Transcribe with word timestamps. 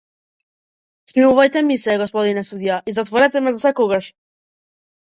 Смилувајте 1.11 1.63
ми 1.69 1.77
се, 1.83 1.99
господине 2.05 2.45
судија, 2.49 2.81
и 2.93 2.99
затворете 2.99 3.47
ме 3.47 3.57
засекогаш! 3.61 4.15